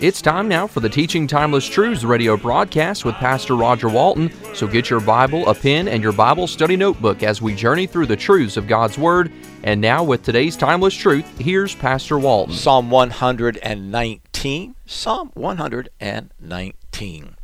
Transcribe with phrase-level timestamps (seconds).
[0.00, 4.32] It's time now for the Teaching Timeless Truths radio broadcast with Pastor Roger Walton.
[4.54, 8.06] So get your Bible, a pen, and your Bible study notebook as we journey through
[8.06, 9.30] the truths of God's Word.
[9.62, 12.54] And now, with today's timeless truth, here's Pastor Walton.
[12.54, 14.74] Psalm 119.
[14.86, 17.36] Psalm 119.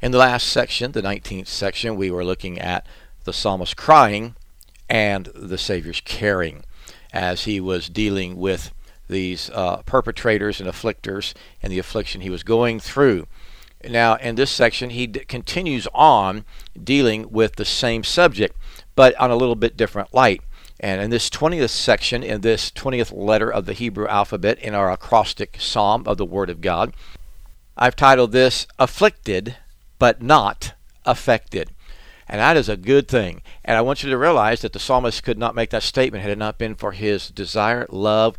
[0.00, 2.86] In the last section, the 19th section, we were looking at
[3.24, 4.36] the psalmist crying
[4.88, 6.64] and the Savior's caring
[7.12, 8.72] as he was dealing with
[9.08, 13.26] these uh, perpetrators and afflictors and the affliction he was going through.
[13.88, 16.44] Now, in this section, he d- continues on
[16.82, 18.56] dealing with the same subject,
[18.94, 20.42] but on a little bit different light.
[20.80, 24.90] And in this 20th section, in this 20th letter of the Hebrew alphabet, in our
[24.90, 26.92] acrostic psalm of the Word of God,
[27.76, 29.56] I've titled this Afflicted
[29.98, 31.70] but Not Affected.
[32.28, 33.42] And that is a good thing.
[33.64, 36.30] And I want you to realize that the psalmist could not make that statement had
[36.30, 38.36] it not been for his desire, love,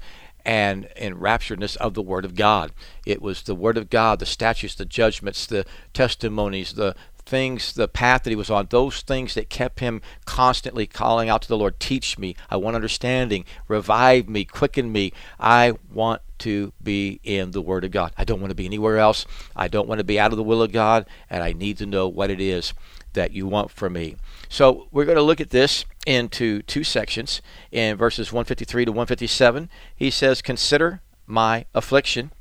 [0.50, 2.72] and enrapturedness of the Word of God.
[3.06, 7.88] It was the Word of God, the statutes, the judgments, the testimonies, the things, the
[7.88, 11.56] path that he was on, those things that kept him constantly calling out to the
[11.56, 15.14] Lord, teach me, I want understanding, revive me, quicken me.
[15.40, 18.12] I want to be in the Word of God.
[18.18, 19.28] I don't want to be anywhere else.
[19.56, 21.86] I don't want to be out of the will of God, and I need to
[21.86, 22.74] know what it is
[23.14, 24.16] that you want from me.
[24.48, 27.40] So we're going to look at this into two sections.
[27.72, 32.32] In verses 153 to 157, he says, Consider my affliction.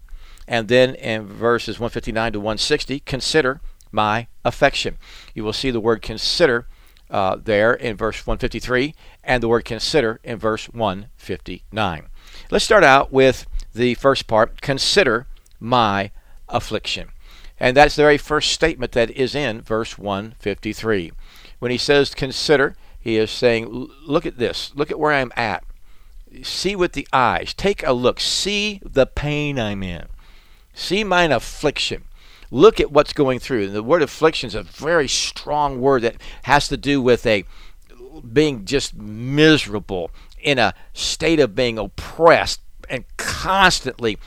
[0.46, 3.60] And then in verses 159 to 160, consider
[3.92, 4.96] my affection.
[5.34, 6.66] You will see the word consider
[7.10, 12.06] uh, there in verse 153 and the word consider in verse 159.
[12.50, 15.26] Let's start out with the first part consider
[15.60, 16.10] my
[16.48, 17.10] affliction.
[17.60, 21.12] And that's the very first statement that is in verse 153.
[21.58, 22.76] When he says consider,
[23.08, 24.72] he is saying, Look at this.
[24.74, 25.64] Look at where I'm at.
[26.42, 27.54] See with the eyes.
[27.54, 28.20] Take a look.
[28.20, 30.06] See the pain I'm in.
[30.74, 32.04] See mine affliction.
[32.50, 33.64] Look at what's going through.
[33.64, 37.44] And the word affliction is a very strong word that has to do with a
[38.32, 44.19] being just miserable in a state of being oppressed and constantly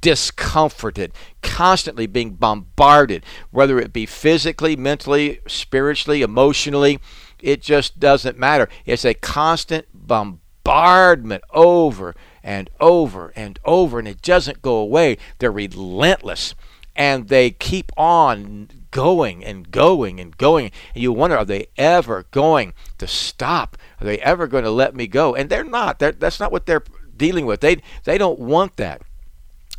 [0.00, 1.12] discomforted,
[1.42, 7.00] constantly being bombarded, whether it be physically, mentally, spiritually, emotionally.
[7.42, 8.68] It just doesn't matter.
[8.84, 15.18] It's a constant bombardment over and over and over, and it doesn't go away.
[15.38, 16.54] They're relentless
[16.96, 20.70] and they keep on going and going and going.
[20.94, 23.78] And you wonder, are they ever going to stop?
[24.00, 25.34] Are they ever going to let me go?
[25.34, 25.98] And they're not.
[25.98, 26.84] They're, that's not what they're
[27.16, 27.60] dealing with.
[27.60, 29.02] They, they don't want that.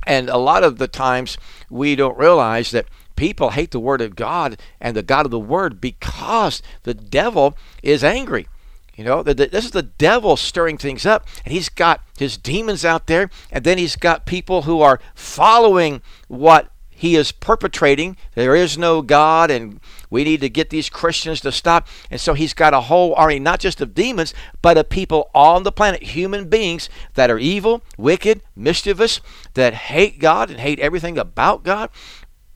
[0.08, 1.38] And a lot of the times
[1.70, 2.88] we don't realize that
[3.22, 7.56] people hate the Word of God and the God of the Word because the devil
[7.84, 8.48] is angry.
[8.96, 12.36] You know, the, the, this is the devil stirring things up, and he's got his
[12.36, 18.18] demons out there, and then he's got people who are following what he is perpetrating.
[18.34, 19.80] There is no God, and
[20.10, 21.88] we need to get these Christians to stop.
[22.10, 24.34] And so he's got a whole army, not just of demons,
[24.64, 29.22] but of people on the planet, human beings that are evil, wicked, mischievous,
[29.54, 31.92] that hate God and hate everything about God,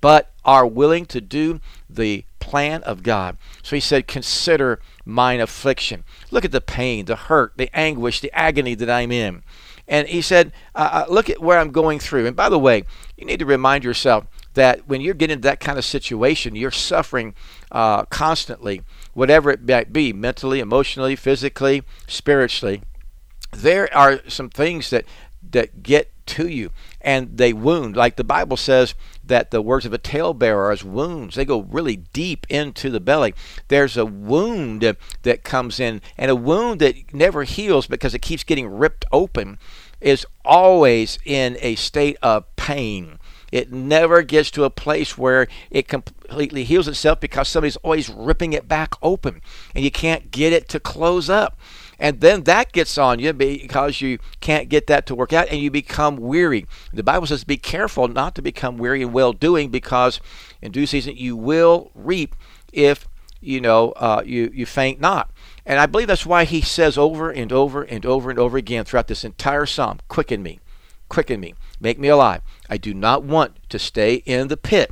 [0.05, 3.37] but are willing to do the plan of God.
[3.63, 6.03] So he said, Consider mine affliction.
[6.29, 9.41] Look at the pain, the hurt, the anguish, the agony that I'm in.
[9.87, 12.27] And he said, uh, Look at where I'm going through.
[12.27, 12.83] And by the way,
[13.17, 16.69] you need to remind yourself that when you're getting into that kind of situation, you're
[16.69, 17.33] suffering
[17.71, 18.83] uh, constantly,
[19.15, 22.83] whatever it might be, mentally, emotionally, physically, spiritually.
[23.51, 25.05] There are some things that
[25.49, 26.69] that get to you
[27.05, 27.95] and they wound.
[27.95, 31.35] Like the Bible says that the words of a talebearer are as wounds.
[31.35, 33.35] They go really deep into the belly.
[33.67, 38.43] There's a wound that comes in, and a wound that never heals because it keeps
[38.43, 39.59] getting ripped open
[40.01, 43.19] is always in a state of pain.
[43.51, 48.53] It never gets to a place where it completely heals itself because somebody's always ripping
[48.53, 49.41] it back open
[49.73, 51.57] and you can't get it to close up.
[51.99, 55.59] And then that gets on you because you can't get that to work out and
[55.59, 56.65] you become weary.
[56.93, 60.19] The Bible says be careful not to become weary in well doing because
[60.61, 62.35] in due season you will reap
[62.73, 63.07] if
[63.39, 65.31] you know uh, you, you faint not.
[65.65, 68.85] And I believe that's why he says over and over and over and over again
[68.85, 70.59] throughout this entire psalm, quicken me,
[71.09, 72.41] quicken me, make me alive.
[72.69, 74.91] I do not want to stay in the pit.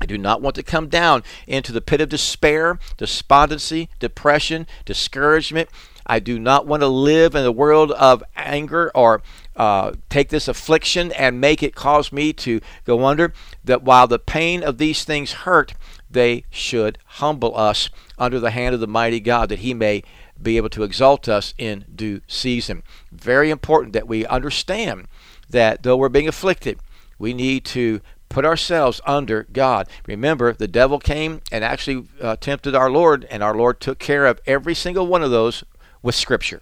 [0.00, 5.68] I do not want to come down into the pit of despair, despondency, depression, discouragement.
[6.10, 9.22] I do not want to live in the world of anger or
[9.54, 13.32] uh, take this affliction and make it cause me to go under.
[13.62, 15.74] That while the pain of these things hurt,
[16.10, 20.02] they should humble us under the hand of the mighty God that He may
[20.42, 22.82] be able to exalt us in due season.
[23.12, 25.06] Very important that we understand
[25.48, 26.80] that though we're being afflicted,
[27.20, 29.86] we need to put ourselves under God.
[30.08, 34.26] Remember, the devil came and actually uh, tempted our Lord, and our Lord took care
[34.26, 35.62] of every single one of those
[36.02, 36.60] with Scripture.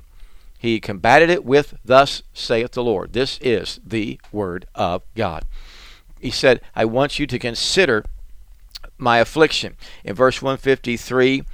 [0.59, 3.13] He combated it with, Thus saith the Lord.
[3.13, 5.45] This is the Word of God.
[6.21, 8.05] He said, I want you to consider
[8.99, 9.77] my affliction.
[10.05, 11.45] In verse 153,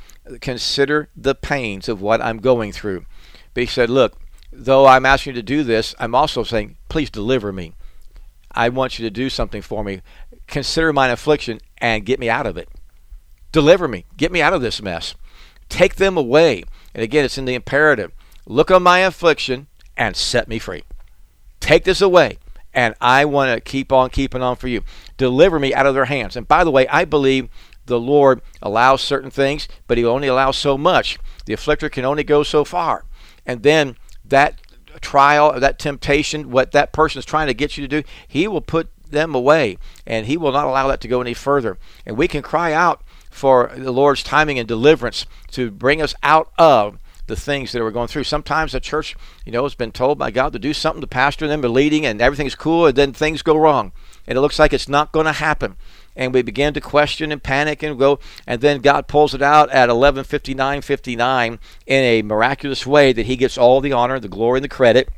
[0.40, 3.04] consider the pains of what I'm going through.
[3.52, 4.18] But he said, Look,
[4.50, 7.74] though I'm asking you to do this, I'm also saying, Please deliver me.
[8.52, 10.00] I want you to do something for me.
[10.46, 12.68] Consider mine affliction and get me out of it.
[13.52, 14.04] Deliver me.
[14.16, 15.14] Get me out of this mess.
[15.68, 16.64] Take them away.
[16.94, 18.12] And again, it's in the imperative.
[18.46, 20.84] Look on my affliction and set me free.
[21.60, 22.38] Take this away.
[22.72, 24.82] And I want to keep on keeping on for you.
[25.16, 26.36] Deliver me out of their hands.
[26.36, 27.48] And by the way, I believe
[27.86, 31.18] the Lord allows certain things, but He only allows so much.
[31.46, 33.04] The afflictor can only go so far.
[33.46, 34.60] And then that
[35.00, 38.60] trial, that temptation, what that person is trying to get you to do, he will
[38.60, 41.78] put them away and he will not allow that to go any further.
[42.06, 43.02] And we can cry out
[43.34, 47.90] for the Lord's timing and deliverance to bring us out of the things that we're
[47.90, 48.22] going through.
[48.22, 51.48] Sometimes the church, you know, has been told by God to do something, to pastor
[51.48, 53.90] them, they're leading, and everything's cool, and then things go wrong.
[54.26, 55.76] And it looks like it's not going to happen
[56.14, 59.68] and we begin to question and panic and go and then god pulls it out
[59.70, 64.64] at 11:59:59 in a miraculous way that he gets all the honor the glory and
[64.64, 65.08] the credit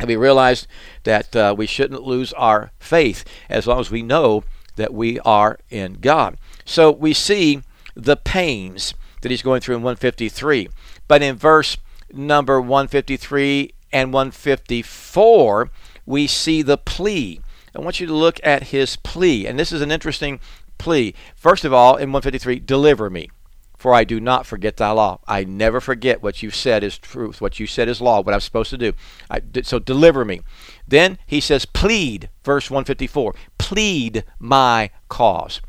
[0.00, 0.66] and we realize
[1.04, 4.42] that uh, we shouldn't lose our faith as long as we know
[4.76, 7.62] that we are in god so we see
[7.94, 10.68] the pains that he's going through in 153
[11.08, 11.76] but in verse
[12.12, 15.70] number 153 and 154
[16.06, 17.40] we see the plea
[17.74, 19.46] I want you to look at his plea.
[19.46, 20.40] And this is an interesting
[20.78, 21.14] plea.
[21.34, 23.30] First of all, in 153, deliver me,
[23.78, 25.20] for I do not forget thy law.
[25.26, 28.40] I never forget what you've said is truth, what you said is law, what I'm
[28.40, 28.92] supposed to do.
[29.30, 30.40] I, so deliver me.
[30.86, 35.62] Then he says, plead, verse 154, plead my cause.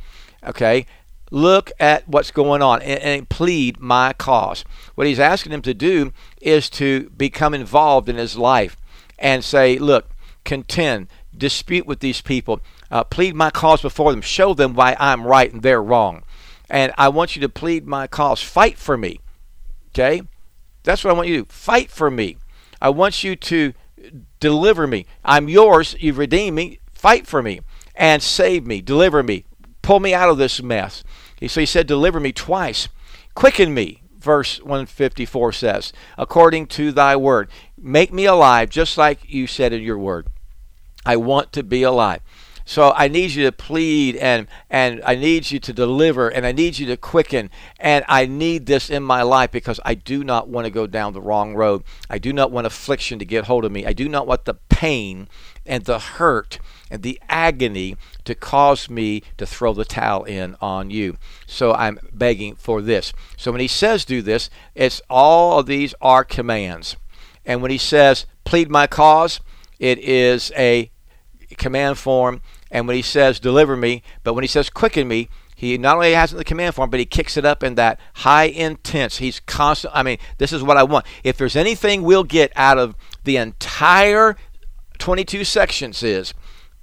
[0.45, 0.86] Okay?
[1.31, 4.63] Look at what's going on and, and plead my cause.
[4.95, 8.78] What he's asking him to do is to become involved in his life
[9.18, 10.12] and say, look,
[10.44, 12.60] contend, dispute with these people,
[12.92, 16.24] uh, plead my cause before them, show them why I'm right and they're wrong.
[16.69, 18.42] And I want you to plead my cause.
[18.42, 19.19] Fight for me.
[19.90, 20.22] Okay?
[20.84, 21.50] That's what I want you to do.
[21.50, 22.38] Fight for me.
[22.81, 23.74] I want you to
[24.40, 25.06] deliver me.
[25.24, 25.95] I'm yours.
[26.00, 26.80] You've redeemed me.
[26.92, 27.62] Fight for me
[27.95, 28.81] and save me.
[28.81, 29.45] Deliver me.
[29.83, 31.03] Pull me out of this mess.
[31.47, 32.88] So he said, Deliver me twice.
[33.35, 37.50] Quicken me, verse 154 says, according to thy word.
[37.77, 40.27] Make me alive, just like you said in your word.
[41.06, 42.21] I want to be alive.
[42.65, 46.54] So I need you to plead and and I need you to deliver and I
[46.54, 50.47] need you to quicken and I need this in my life because I do not
[50.47, 51.83] want to go down the wrong road.
[52.09, 53.85] I do not want affliction to get hold of me.
[53.85, 55.28] I do not want the pain
[55.66, 56.59] and the hurt
[56.94, 61.18] and the agony to cause me to throw the towel in on you.
[61.47, 63.12] So I'm begging for this.
[63.35, 66.95] So when he says do this, it's all of these are commands.
[67.45, 69.40] And when he says plead my cause,
[69.80, 70.92] it is a
[71.57, 72.44] command form.
[72.69, 76.14] And when he says deliver me, but when he says quicken me, he not only
[76.14, 79.18] has it in the command form, but he kicks it up in that high intense.
[79.18, 79.95] He's constant.
[79.95, 81.07] I mean, this is what I want.
[81.23, 84.35] If there's anything we'll get out of the entire
[85.00, 86.33] 22 sections, is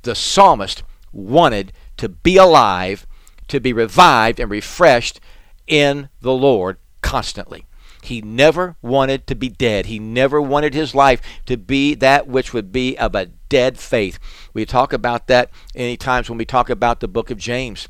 [0.02, 3.06] the psalmist wanted to be alive,
[3.48, 5.20] to be revived and refreshed
[5.66, 7.66] in the Lord constantly.
[8.02, 9.86] He never wanted to be dead.
[9.86, 14.18] He never wanted his life to be that which would be of a dead faith.
[14.54, 17.88] We talk about that any times when we talk about the book of James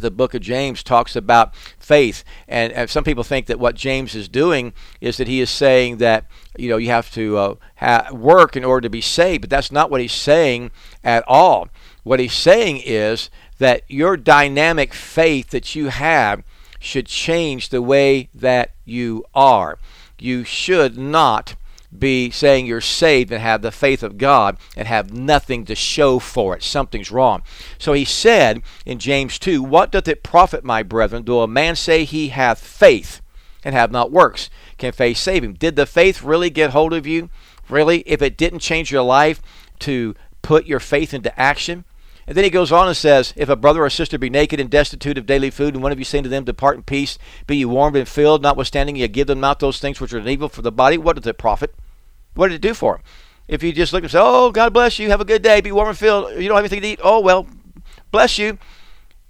[0.00, 4.14] the book of James talks about faith, and, and, some people think that what James
[4.14, 6.26] is doing is that he is saying that
[6.56, 9.72] you know you have to uh, ha- work in order to be saved, but that's
[9.72, 10.70] not what he's saying
[11.04, 11.68] at all.
[12.02, 16.42] What he's saying is that your dynamic faith that you have
[16.80, 19.78] should change the way that you are.
[20.18, 21.54] you should not
[21.96, 26.18] be saying you're saved and have the faith of God and have nothing to show
[26.18, 26.62] for it.
[26.62, 27.42] Something's wrong.
[27.78, 31.76] So he said in James 2, What doth it profit, my brethren, though a man
[31.76, 33.20] say he hath faith
[33.64, 34.50] and have not works?
[34.76, 35.54] Can faith save him?
[35.54, 37.30] Did the faith really get hold of you?
[37.68, 38.00] Really?
[38.00, 39.40] If it didn't change your life
[39.80, 41.84] to put your faith into action?
[42.28, 44.68] And then he goes on and says, If a brother or sister be naked and
[44.68, 47.56] destitute of daily food, and one of you say to them, Depart in peace, be
[47.56, 50.60] ye warmed and filled, notwithstanding ye give them not those things which are evil for
[50.60, 51.74] the body, what does it profit?
[52.34, 53.02] What did it do for them?
[53.48, 55.72] If you just look and say, Oh, God bless you, have a good day, be
[55.72, 57.46] warm and filled, you don't have anything to eat, oh, well,
[58.10, 58.58] bless you.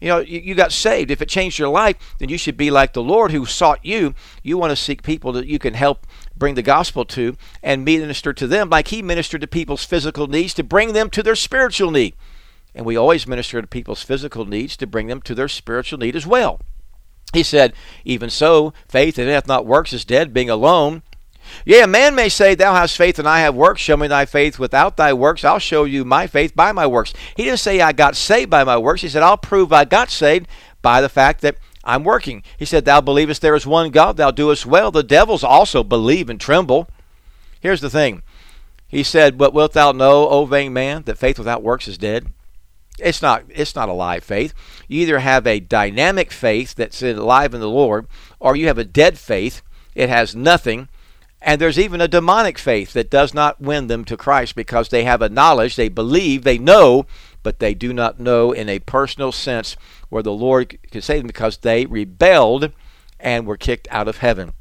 [0.01, 1.13] You know, you, you got saved.
[1.13, 4.13] If it changed your life, then you should be like the Lord who sought you.
[4.43, 6.05] You want to seek people that you can help
[6.37, 10.55] bring the gospel to and minister to them like he ministered to people's physical needs
[10.55, 12.15] to bring them to their spiritual need.
[12.75, 16.15] And we always minister to people's physical needs to bring them to their spiritual need
[16.15, 16.61] as well.
[17.33, 17.73] He said,
[18.05, 21.03] Even so, faith that hath not works is dead, being alone.
[21.65, 23.81] Yea, a man may say, Thou hast faith, and I have works.
[23.81, 25.45] Show me thy faith without thy works.
[25.45, 27.13] I'll show you my faith by my works.
[27.37, 29.03] He didn't say, I got saved by my works.
[29.03, 30.47] He said, I'll prove I got saved
[30.83, 32.43] by the fact that I'm working.
[32.59, 34.91] He said, Thou believest there is one God, thou doest well.
[34.91, 36.89] The devils also believe and tremble.
[37.61, 38.23] Here's the thing.
[38.87, 42.29] He said, But wilt thou know, O vain man, that faith without works is dead?
[43.01, 44.55] It's not it's not a live faith.
[44.89, 48.07] You either have a dynamic faith that's alive in the Lord,
[48.41, 49.63] or you have a dead faith.
[49.95, 50.89] It has nothing.
[51.41, 55.05] And there's even a demonic faith that does not win them to Christ because they
[55.05, 57.07] have a knowledge, they believe, they know,
[57.45, 59.77] but they do not know in a personal sense
[60.09, 62.73] where the Lord can save them because they rebelled
[63.21, 64.53] and were kicked out of heaven.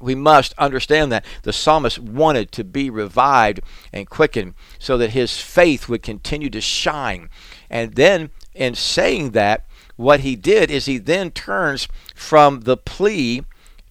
[0.00, 3.60] We must understand that the psalmist wanted to be revived
[3.92, 7.28] and quickened so that his faith would continue to shine.
[7.68, 9.66] And then, in saying that,
[9.96, 13.44] what he did is he then turns from the plea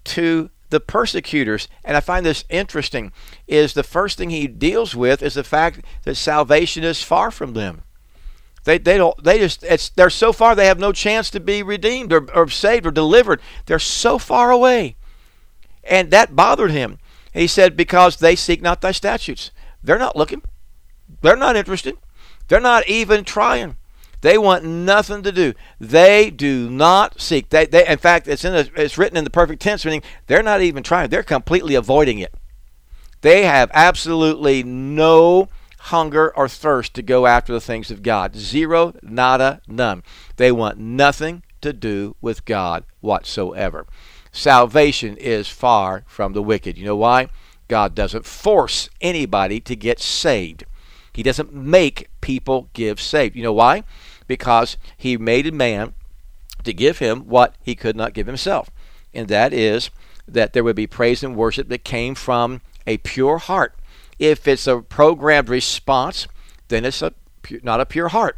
[0.06, 1.68] to the persecutors.
[1.84, 3.12] And I find this interesting
[3.48, 7.54] is the first thing he deals with is the fact that salvation is far from
[7.54, 7.84] them.
[8.66, 11.63] They, they don't they just it's they're so far they have no chance to be
[11.63, 13.42] redeemed or, or saved or delivered.
[13.66, 14.96] They're so far away.
[15.89, 17.00] And that bothered him.
[17.34, 19.51] He said, Because they seek not thy statutes.
[19.84, 20.41] They're not looking.
[21.22, 21.98] They're not interested.
[22.48, 23.77] They're not even trying.
[24.22, 25.53] They want nothing to do.
[25.79, 27.50] They do not seek.
[27.50, 30.62] They, they in fact, it's in it's written in the perfect tense, meaning they're not
[30.62, 31.10] even trying.
[31.10, 32.34] They're completely avoiding it.
[33.22, 38.36] They have absolutely no hunger or thirst to go after the things of God.
[38.36, 40.03] Zero, nada, none.
[40.36, 43.86] They want nothing to do with God whatsoever.
[44.31, 46.77] Salvation is far from the wicked.
[46.77, 47.27] You know why?
[47.67, 50.65] God doesn't force anybody to get saved.
[51.13, 53.36] He doesn't make people give saved.
[53.36, 53.83] You know why?
[54.27, 55.93] Because he made a man
[56.63, 58.69] to give him what he could not give himself.
[59.13, 59.89] And that is
[60.27, 63.75] that there would be praise and worship that came from a pure heart.
[64.19, 66.27] If it's a programmed response,
[66.67, 67.13] then it's a
[67.63, 68.38] not a pure heart.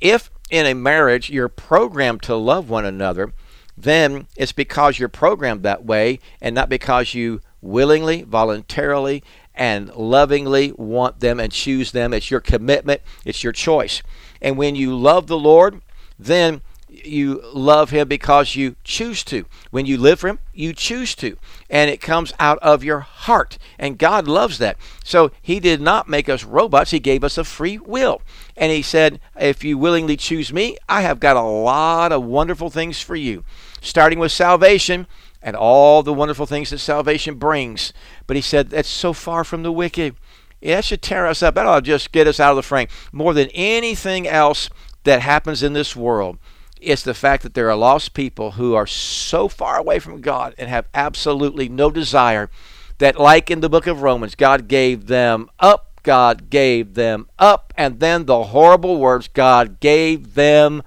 [0.00, 3.32] If in a marriage you're programmed to love one another,
[3.76, 9.22] then it's because you're programmed that way and not because you willingly, voluntarily,
[9.54, 12.12] and lovingly want them and choose them.
[12.12, 14.02] It's your commitment, it's your choice.
[14.40, 15.80] And when you love the Lord,
[16.18, 19.46] then you love him because you choose to.
[19.70, 21.36] When you live for him, you choose to.
[21.70, 23.58] And it comes out of your heart.
[23.78, 24.76] And God loves that.
[25.04, 28.20] So he did not make us robots, he gave us a free will.
[28.56, 32.70] And he said, If you willingly choose me, I have got a lot of wonderful
[32.70, 33.44] things for you,
[33.80, 35.06] starting with salvation
[35.42, 37.92] and all the wonderful things that salvation brings.
[38.26, 40.14] But he said, That's so far from the wicked.
[40.60, 41.54] That should tear us up.
[41.54, 42.88] That ought to just get us out of the frame.
[43.10, 44.70] More than anything else
[45.04, 46.38] that happens in this world,
[46.82, 50.54] it's the fact that there are lost people who are so far away from God
[50.58, 52.50] and have absolutely no desire
[52.98, 55.88] that, like in the book of Romans, God gave them up.
[56.02, 57.72] God gave them up.
[57.76, 60.82] And then the horrible words God gave them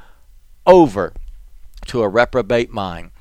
[0.66, 1.14] over
[1.88, 3.12] to a reprobate mind.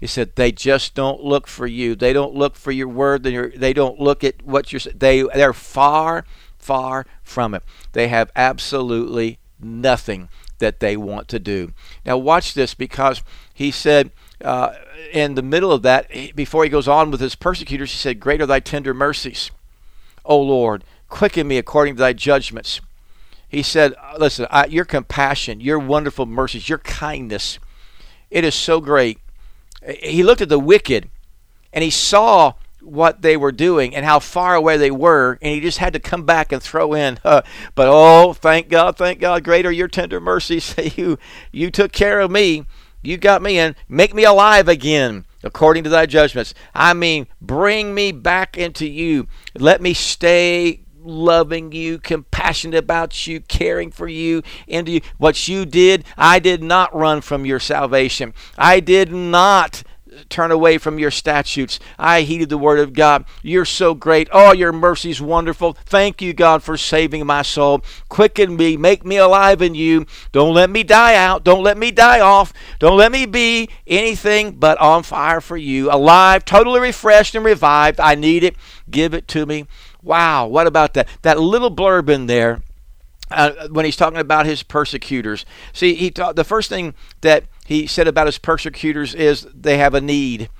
[0.00, 1.94] He said they just don't look for you.
[1.94, 3.22] They don't look for your word.
[3.22, 4.80] They don't look at what you're.
[4.94, 6.24] They they're far,
[6.58, 7.62] far from it.
[7.92, 10.28] They have absolutely nothing
[10.58, 11.72] that they want to do.
[12.04, 14.10] Now watch this because he said
[14.42, 14.74] uh,
[15.12, 18.40] in the middle of that, before he goes on with his persecutors, he said, "Great
[18.40, 19.50] are thy tender mercies,
[20.24, 20.84] O Lord.
[21.08, 22.80] Quicken me according to thy judgments."
[23.48, 27.58] He said, "Listen, I, your compassion, your wonderful mercies, your kindness,
[28.30, 29.18] it is so great."
[30.02, 31.08] He looked at the wicked,
[31.72, 35.60] and he saw what they were doing and how far away they were, and he
[35.60, 37.18] just had to come back and throw in.
[37.24, 37.42] Uh,
[37.74, 40.74] but oh, thank God, thank God, greater your tender mercies.
[40.96, 41.18] you
[41.52, 42.66] you took care of me.
[43.02, 45.24] You got me and make me alive again.
[45.44, 46.54] according to thy judgments.
[46.74, 49.28] I mean, bring me back into you.
[49.56, 55.00] Let me stay loving you, compassionate about you, caring for you, into you.
[55.18, 58.32] What you did, I did not run from your salvation.
[58.56, 59.82] I did not
[60.28, 61.78] turn away from your statutes.
[61.98, 63.24] I heeded the word of God.
[63.42, 64.28] You're so great.
[64.32, 65.74] Oh, your mercy's wonderful.
[65.84, 67.82] Thank you, God, for saving my soul.
[68.08, 70.06] Quicken me, make me alive in you.
[70.32, 71.44] Don't let me die out.
[71.44, 72.52] Don't let me die off.
[72.78, 75.90] Don't let me be anything but on fire for you.
[75.90, 78.00] Alive, totally refreshed and revived.
[78.00, 78.56] I need it.
[78.90, 79.66] Give it to me.
[80.02, 81.08] Wow, what about that?
[81.22, 82.62] That little blurb in there.
[83.30, 87.86] Uh, when he's talking about his persecutors, see, he taught the first thing that he
[87.86, 90.50] said about his persecutors is they have a need,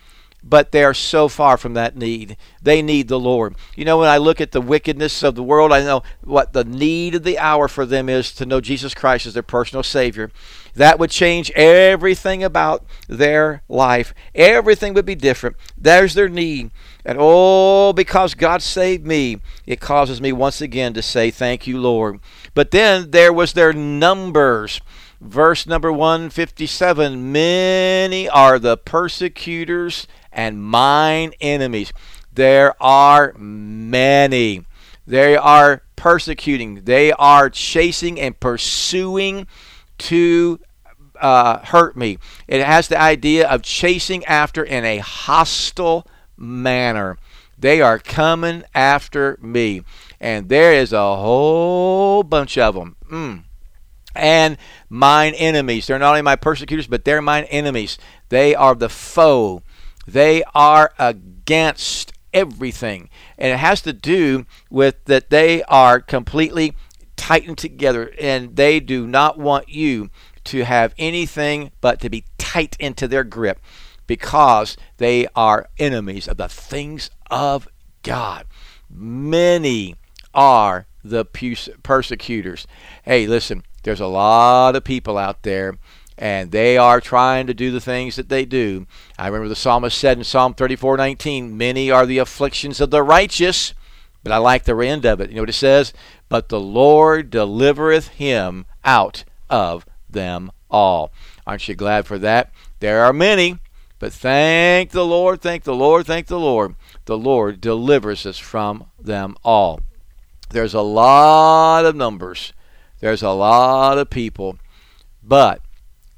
[0.43, 2.37] but they are so far from that need.
[2.63, 3.57] They need the Lord.
[3.77, 6.65] You know, when I look at the wickedness of the world, I know what the
[6.65, 10.31] need of the hour for them is to know Jesus Christ as their personal Savior.
[10.75, 14.13] That would change everything about their life.
[14.35, 15.57] Everything would be different.
[15.79, 16.71] There's their need.
[17.05, 21.79] And oh, because God saved me, it causes me once again to say, Thank you,
[21.79, 22.19] Lord.
[22.55, 24.81] But then there was their numbers
[25.25, 31.93] verse number 157 Many are the persecutors and mine enemies.
[32.33, 34.64] There are many.
[35.07, 39.47] They are persecuting, they are chasing and pursuing
[39.99, 40.61] to
[41.21, 42.19] uh, hurt me.
[42.49, 47.19] It has the idea of chasing after in a hostile manner.
[47.59, 49.83] They are coming after me.
[50.21, 52.97] And there is a whole bunch of them.
[53.09, 53.44] Mm
[54.14, 54.56] and
[54.88, 55.87] mine enemies.
[55.87, 57.99] They're not only my persecutors, but they're mine enemies.
[58.28, 59.62] They are the foe.
[60.06, 63.09] They are against everything.
[63.38, 66.75] And it has to do with that they are completely
[67.16, 70.11] tightened together and they do not want you
[70.44, 73.61] to have anything but to be tight into their grip
[74.06, 77.66] because they are enemies of the things of
[78.02, 78.47] God.
[78.90, 79.97] Many
[80.35, 81.25] are the
[81.83, 82.66] persecutors.
[83.04, 85.79] Hey, listen, there's a lot of people out there
[86.17, 88.87] and they are trying to do the things that they do.
[89.18, 93.75] I remember the psalmist said in Psalm 34:19, "Many are the afflictions of the righteous,"
[94.23, 95.31] but I like the end of it.
[95.31, 95.92] You know what it says?
[96.29, 101.12] "But the Lord delivereth him out of them all."
[101.47, 102.51] Aren't you glad for that?
[102.81, 103.59] There are many,
[103.99, 106.75] but thank the Lord, thank the Lord, thank the Lord.
[107.07, 109.81] The Lord delivers us from them all.
[110.51, 112.53] There's a lot of numbers
[113.05, 114.57] there's a lot of people,
[115.23, 115.61] but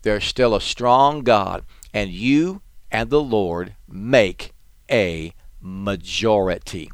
[0.02, 4.52] there's still a strong God, and you and the Lord make
[4.88, 6.92] a majority.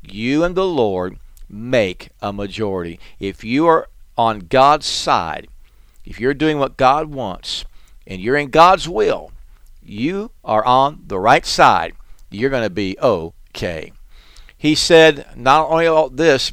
[0.00, 2.98] You and the Lord make a majority.
[3.20, 5.46] If you are on God's side,
[6.06, 7.66] if you're doing what God wants,
[8.06, 9.30] and you're in God's will,
[9.82, 11.92] you are on the right side.
[12.30, 13.92] You're going to be okay.
[14.56, 16.50] He said, not only all this,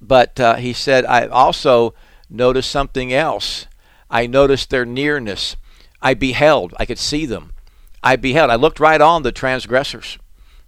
[0.00, 1.94] but uh, he said, I also
[2.30, 3.66] noticed something else.
[4.10, 5.56] I noticed their nearness.
[6.00, 7.52] I beheld, I could see them.
[8.02, 10.18] I beheld, I looked right on the transgressors.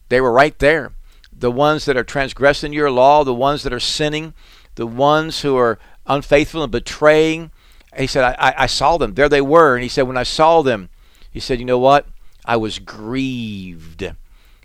[0.09, 0.93] They were right there.
[1.33, 4.35] The ones that are transgressing your law, the ones that are sinning,
[4.75, 7.51] the ones who are unfaithful and betraying.
[7.97, 9.15] He said, I, I saw them.
[9.15, 9.75] There they were.
[9.75, 10.91] And he said, when I saw them,
[11.31, 12.07] he said, you know what?
[12.45, 14.13] I was grieved.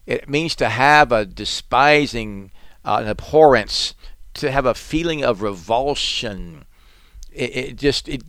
[0.06, 2.52] It means to have a despising,
[2.84, 3.94] uh, an abhorrence
[4.36, 6.66] to have a feeling of revulsion.
[7.32, 8.24] It, it just it.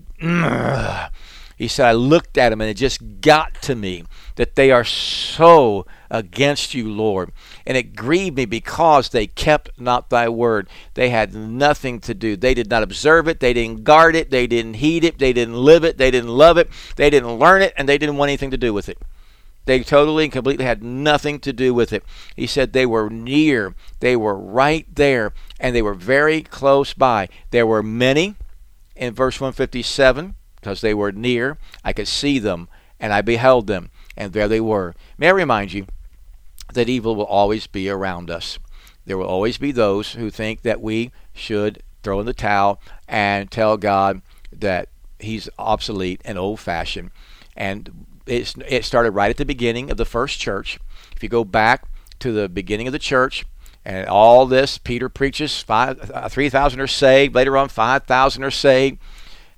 [1.56, 4.04] he said, I looked at him and it just got to me
[4.36, 7.32] that they are so against you, Lord.
[7.66, 10.68] And it grieved me because they kept not thy word.
[10.94, 12.36] They had nothing to do.
[12.36, 13.40] They did not observe it.
[13.40, 14.30] They didn't guard it.
[14.30, 15.18] They didn't heed it.
[15.18, 15.98] They didn't live it.
[15.98, 16.70] They didn't love it.
[16.96, 17.74] They didn't learn it.
[17.76, 18.98] And they didn't want anything to do with it.
[19.66, 22.04] They totally and completely had nothing to do with it.
[22.34, 27.28] He said they were near, they were right there, and they were very close by.
[27.50, 28.36] There were many
[28.94, 31.58] in verse 157 because they were near.
[31.84, 34.94] I could see them, and I beheld them, and there they were.
[35.18, 35.86] May I remind you
[36.72, 38.58] that evil will always be around us.
[39.04, 43.50] There will always be those who think that we should throw in the towel and
[43.50, 47.10] tell God that He's obsolete and old fashioned.
[47.56, 50.78] And it, it started right at the beginning of the first church.
[51.14, 51.84] If you go back
[52.18, 53.44] to the beginning of the church,
[53.86, 57.36] and all this, Peter preaches, five, uh, 3,000 are saved.
[57.36, 58.98] Later on, 5,000 are saved.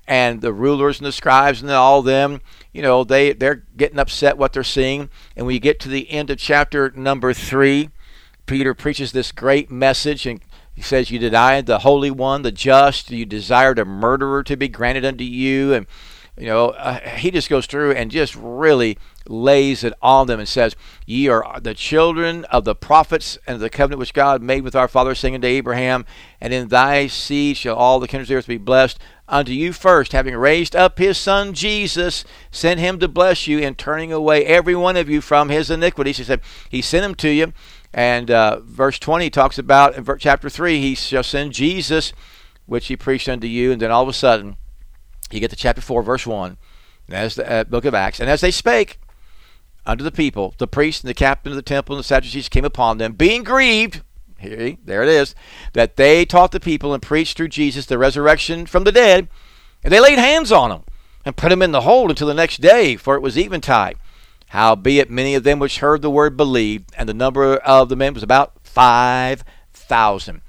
[0.07, 4.37] And the rulers and the scribes and all them, you know, they, they're getting upset
[4.37, 5.09] what they're seeing.
[5.35, 7.89] And when you get to the end of chapter number 3,
[8.45, 10.41] Peter preaches this great message and
[10.75, 14.67] he says, You denied the Holy One, the just, you desired a murderer to be
[14.67, 15.73] granted unto you.
[15.73, 15.87] And
[16.39, 18.97] you know, uh, he just goes through and just really
[19.27, 20.75] lays it on them and says,
[21.05, 24.87] Ye are the children of the prophets and the covenant which God made with our
[24.87, 26.05] father, saying unto Abraham,
[26.39, 28.99] And in thy seed shall all the kindreds of the earth be blessed.
[29.27, 33.75] Unto you first, having raised up his son Jesus, sent him to bless you in
[33.75, 36.17] turning away every one of you from his iniquities.
[36.17, 37.53] He said, He sent him to you.
[37.93, 42.13] And uh, verse 20 talks about, in chapter 3, he shall send Jesus,
[42.65, 43.71] which he preached unto you.
[43.71, 44.57] And then all of a sudden,
[45.31, 46.57] you get to chapter 4, verse 1,
[47.09, 48.19] as the uh, book of Acts.
[48.19, 48.99] And as they spake
[49.85, 52.65] unto the people, the priests and the captain of the temple and the Sadducees came
[52.65, 54.01] upon them, being grieved.
[54.37, 55.35] Here, there it is,
[55.73, 59.27] that they taught the people and preached through Jesus the resurrection from the dead.
[59.83, 60.83] And they laid hands on them
[61.25, 63.97] and put them in the hold until the next day, for it was eventide.
[64.47, 68.13] Howbeit, many of them which heard the word believed, and the number of the men
[68.13, 70.41] was about five thousand.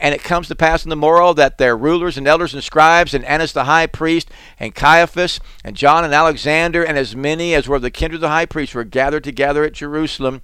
[0.00, 3.14] And it comes to pass in the morrow that their rulers and elders and scribes,
[3.14, 7.66] and Annas the high priest, and Caiaphas, and John and Alexander, and as many as
[7.66, 10.40] were of the kindred of the high priest, were gathered together at Jerusalem.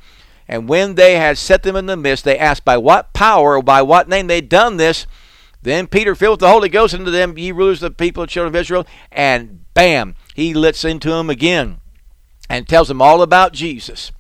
[0.49, 3.63] And when they had set them in the midst, they asked by what power or
[3.63, 5.07] by what name they'd done this.
[5.63, 8.31] Then Peter, filled with the Holy Ghost, unto them, ye rulers of the people and
[8.31, 11.79] children of Israel, and bam, he lets into them again
[12.51, 14.13] and tells them all about Jesus.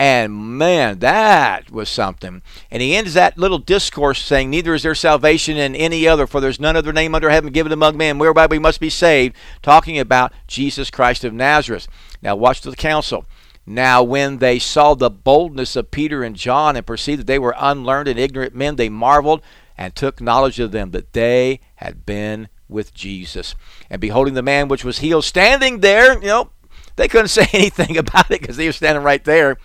[0.00, 2.40] And man, that was something.
[2.70, 6.40] And he ends that little discourse saying, Neither is there salvation in any other, for
[6.40, 9.98] there's none other name under heaven given among men whereby we must be saved, talking
[9.98, 11.86] about Jesus Christ of Nazareth.
[12.22, 13.26] Now, watch the council.
[13.66, 17.54] Now, when they saw the boldness of Peter and John and perceived that they were
[17.58, 19.42] unlearned and ignorant men, they marveled
[19.76, 23.54] and took knowledge of them that they had been with Jesus.
[23.90, 26.50] And beholding the man which was healed standing there, you know,
[26.96, 29.58] they couldn't say anything about it because they were standing right there.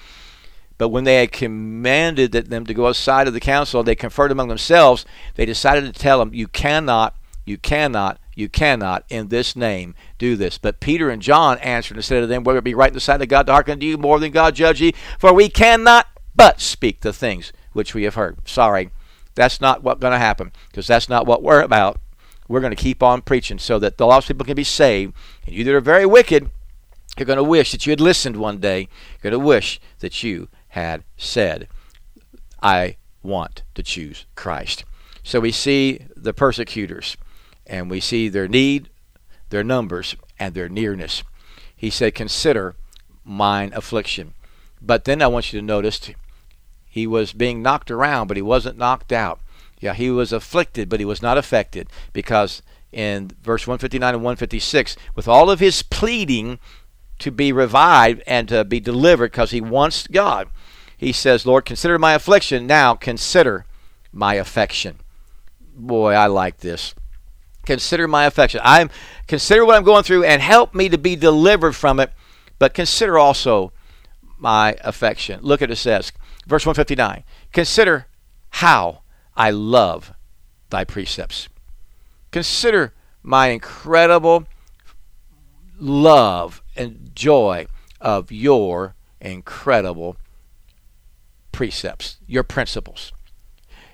[0.78, 4.50] But when they had commanded them to go outside of the council, they conferred among
[4.50, 5.06] themselves.
[5.36, 10.36] They decided to tell them, You cannot, you cannot, you cannot in this name do
[10.36, 10.58] this.
[10.58, 13.00] But Peter and John answered and said to them, Whether it be right in the
[13.00, 16.08] sight of God to hearken to you more than God judge ye, for we cannot
[16.36, 18.38] but speak the things which we have heard.
[18.46, 18.90] Sorry,
[19.34, 22.00] that's not what's going to happen because that's not what we're about.
[22.48, 25.14] We're going to keep on preaching so that the lost people can be saved.
[25.46, 26.50] And you that are very wicked,
[27.18, 28.82] you're going to wish that you had listened one day.
[29.24, 31.70] You're going to wish that you had said,
[32.62, 34.84] I want to choose Christ.
[35.24, 37.16] So we see the persecutors,
[37.66, 38.90] and we see their need,
[39.52, 41.24] their numbers, and their nearness.
[41.74, 42.76] He said, Consider
[43.24, 44.34] mine affliction.
[44.82, 46.12] But then I want you to notice
[46.86, 49.40] he was being knocked around, but he wasn't knocked out.
[49.80, 52.62] Yeah, he was afflicted, but he was not affected because
[52.92, 56.60] in verse 159 and 156, with all of his pleading
[57.20, 60.50] to be revived and to be delivered because he wants God,
[60.97, 62.67] he says, Lord, consider my affliction.
[62.67, 63.65] Now consider
[64.12, 64.99] my affection.
[65.75, 66.95] Boy, I like this.
[67.65, 68.62] Consider my affection.
[68.63, 68.89] I'm
[69.27, 72.12] consider what I'm going through and help me to be delivered from it,
[72.60, 73.73] but consider also
[74.38, 75.39] my affection.
[75.41, 76.12] Look at it says,
[76.45, 77.23] verse 159.
[77.51, 78.05] Consider
[78.51, 79.01] how
[79.36, 80.13] I love
[80.69, 81.49] thy precepts.
[82.31, 84.45] Consider my incredible
[85.79, 87.65] love and joy
[87.99, 90.17] of your incredible
[91.56, 93.13] precepts, your principles.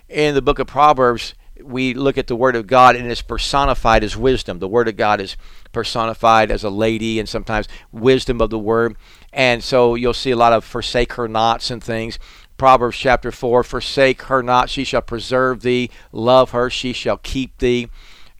[0.08, 4.02] In the book of Proverbs, we look at the Word of God and it's personified
[4.02, 4.58] as wisdom.
[4.58, 5.36] The Word of God is
[5.70, 8.96] personified as a lady and sometimes wisdom of the Word.
[9.32, 12.18] And so you'll see a lot of forsake her nots and things.
[12.56, 15.88] Proverbs chapter 4 Forsake her not, she shall preserve thee.
[16.10, 17.88] Love her, she shall keep thee.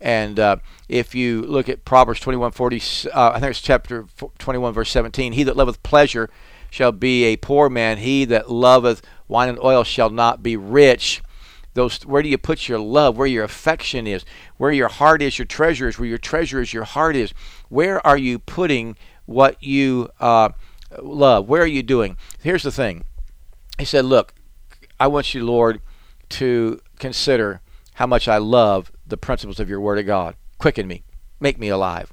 [0.00, 0.56] And uh,
[0.88, 2.82] if you look at Proverbs 21 40,
[3.14, 4.06] uh, I think it's chapter
[4.40, 6.28] 21, verse 17, he that loveth pleasure
[6.72, 7.98] shall be a poor man.
[7.98, 11.22] He that loveth wine and oil shall not be rich.
[11.74, 13.18] Those, where do you put your love?
[13.18, 14.24] Where your affection is?
[14.56, 15.98] Where your heart is, your treasure is.
[15.98, 17.34] Where your treasure is, your heart is.
[17.68, 20.48] Where are you putting what you uh,
[21.02, 21.46] love?
[21.46, 22.16] Where are you doing?
[22.42, 23.04] Here's the thing.
[23.78, 24.32] He said, Look,
[24.98, 25.82] I want you, Lord,
[26.30, 27.60] to consider
[27.94, 30.36] how much I love the principles of your Word of God.
[30.56, 31.04] Quicken me,
[31.38, 32.10] make me alive.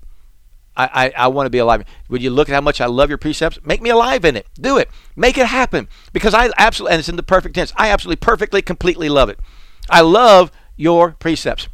[0.80, 1.84] I, I, I want to be alive.
[2.08, 3.60] Would you look at how much I love your precepts?
[3.66, 4.48] Make me alive in it.
[4.60, 4.90] Do it.
[5.14, 5.90] Make it happen.
[6.14, 9.40] Because I absolutely, and it's in the perfect tense, I absolutely, perfectly, completely love it.
[9.90, 11.68] I love your precepts.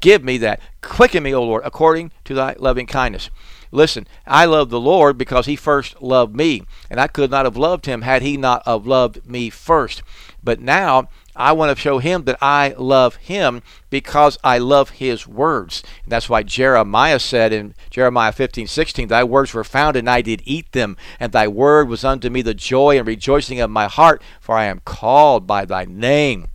[0.00, 0.60] Give me that.
[0.82, 3.30] Quicken me, O Lord, according to thy loving kindness.
[3.70, 7.56] Listen, I love the Lord because he first loved me, and I could not have
[7.56, 10.02] loved him had he not have loved me first.
[10.44, 15.26] But now I want to show him that I love him because I love his
[15.26, 15.82] words.
[16.02, 20.20] And that's why Jeremiah said in Jeremiah 15, 16, Thy words were found, and I
[20.20, 23.86] did eat them, and thy word was unto me the joy and rejoicing of my
[23.86, 26.48] heart, for I am called by thy name.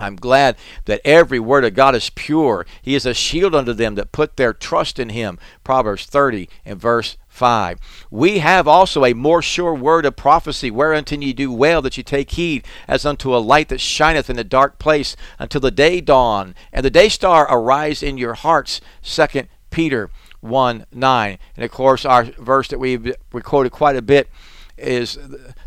[0.00, 2.66] I'm glad that every word of God is pure.
[2.82, 5.38] He is a shield unto them that put their trust in him.
[5.62, 7.80] Proverbs 30 and verse 5.
[8.12, 12.04] We have also a more sure word of prophecy, whereunto ye do well that ye
[12.04, 16.00] take heed, as unto a light that shineth in a dark place, until the day
[16.00, 18.80] dawn, and the day star arise in your hearts.
[19.02, 20.10] 2 Peter
[20.42, 21.38] 1 9.
[21.56, 24.28] And of course, our verse that we've quoted quite a bit
[24.76, 25.18] is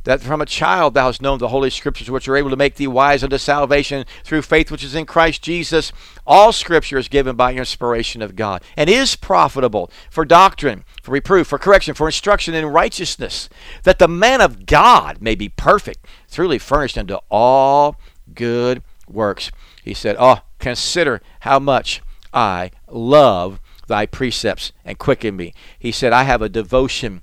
[0.04, 2.76] that from a child thou hast known the holy scriptures which are able to make
[2.76, 5.91] thee wise unto salvation through faith which is in Christ Jesus.
[6.26, 11.48] All scripture is given by inspiration of God and is profitable for doctrine, for reproof,
[11.48, 13.50] for correction, for instruction in righteousness,
[13.84, 17.96] that the man of God may be perfect, truly furnished unto all
[18.34, 19.52] good works.
[19.84, 22.02] He said, Oh, consider how much
[22.34, 25.54] I love thy precepts and quicken me.
[25.80, 27.22] He said, I have a devotion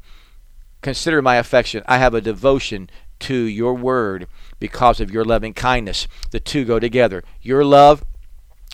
[0.85, 1.83] Consider my affection.
[1.89, 4.27] I have a devotion to your word
[4.61, 6.07] because of your loving kindness.
[6.31, 7.25] The two go together.
[7.41, 8.05] Your love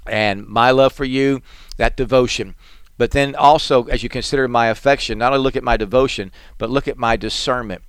[0.08, 1.40] and my love for you,
[1.76, 2.56] that devotion.
[2.98, 6.68] But then also, as you consider my affection, not only look at my devotion, but
[6.68, 7.82] look at my discernment.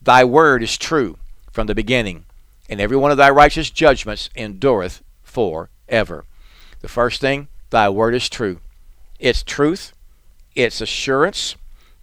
[0.00, 1.18] Thy word is true
[1.50, 2.26] from the beginning,
[2.68, 6.24] and every one of thy righteous judgments endureth for ever.
[6.78, 8.60] The first thing, thy word is true.
[9.18, 9.92] It's truth,
[10.54, 11.56] it's assurance,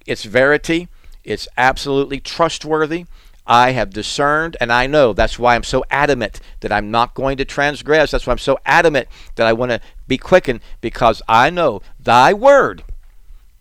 [0.06, 0.90] it's verity,
[1.24, 3.06] it's absolutely trustworthy.
[3.46, 5.14] I have discerned and I know.
[5.14, 8.12] That's why I'm so adamant that I'm not going to transgress.
[8.12, 12.34] That's why I'm so adamant that I want to be quickened because I know thy
[12.34, 12.84] word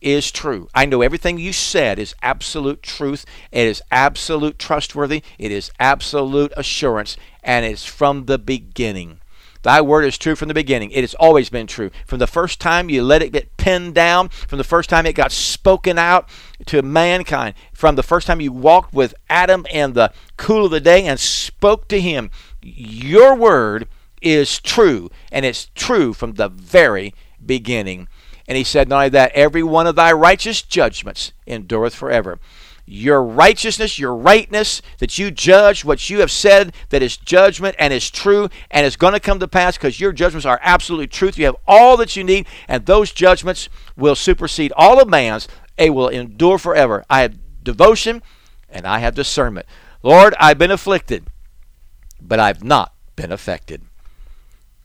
[0.00, 0.68] is true.
[0.74, 3.24] I know everything you said is absolute truth.
[3.50, 5.22] It is absolute trustworthy.
[5.38, 9.20] It is absolute assurance and it's from the beginning.
[9.62, 10.90] Thy word is true from the beginning.
[10.90, 11.90] It has always been true.
[12.06, 15.14] From the first time you let it get pinned down, from the first time it
[15.14, 16.28] got spoken out
[16.66, 20.80] to mankind, from the first time you walked with Adam in the cool of the
[20.80, 22.30] day and spoke to him,
[22.62, 23.86] your word
[24.22, 28.08] is true, and it's true from the very beginning.
[28.48, 32.38] And he said, Not only that, every one of thy righteous judgments endureth forever
[32.90, 37.92] your righteousness, your rightness, that you judge what you have said that is judgment and
[37.92, 41.38] is true and is going to come to pass because your judgments are absolutely truth.
[41.38, 45.46] You have all that you need, and those judgments will supersede all of man's.
[45.76, 47.04] They will endure forever.
[47.08, 48.22] I have devotion
[48.68, 49.66] and I have discernment.
[50.02, 51.26] Lord, I've been afflicted,
[52.20, 53.82] but I've not been affected.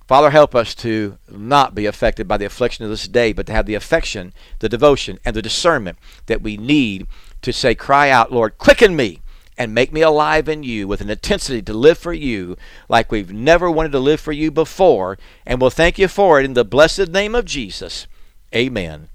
[0.08, 3.54] Father, help us to not be affected by the affliction of this day, but to
[3.54, 7.08] have the affection, the devotion, and the discernment that we need
[7.46, 9.22] to say, Cry out, Lord, quicken me
[9.58, 12.58] and make me alive in you with an intensity to live for you
[12.90, 15.18] like we've never wanted to live for you before.
[15.46, 18.08] And we'll thank you for it in the blessed name of Jesus.
[18.54, 19.10] Amen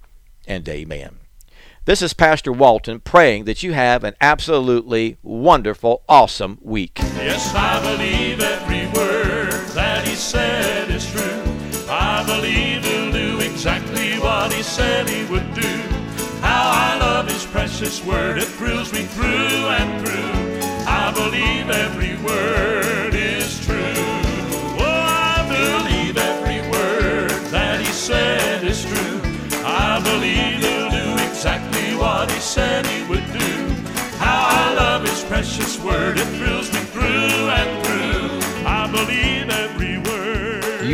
[0.47, 1.17] and amen.
[1.85, 6.99] This is Pastor Walton praying that you have an absolutely wonderful, awesome week.
[6.99, 11.43] Yes, I believe every word that he said is true.
[11.89, 15.90] I believe he'll do exactly what he said he would do.
[17.51, 20.61] Precious word, it thrills me through and through.
[20.87, 23.77] I believe every word is true.
[24.79, 29.21] Oh, I believe every word that he said is true.
[29.65, 33.51] I believe he'll do exactly what he said he would do.
[34.19, 38.20] How I love his precious word, it thrills me through and through.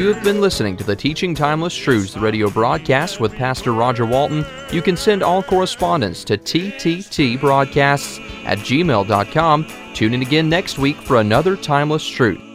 [0.06, 4.46] You have been listening to the Teaching Timeless Truths radio broadcast with Pastor Roger Walton.
[4.70, 9.66] You can send all correspondence to tttbroadcasts at gmail.com.
[9.94, 12.45] Tune in again next week for another Timeless Truth.